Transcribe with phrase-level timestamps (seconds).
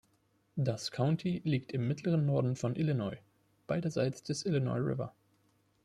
[0.55, 3.19] Das County liegt im mittleren Norden von Illinois
[3.67, 5.13] beiderseits des Illinois River.